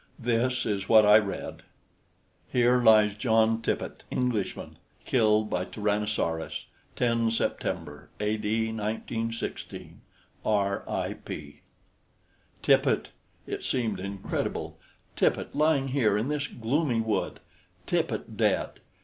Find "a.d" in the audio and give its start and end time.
8.19-8.65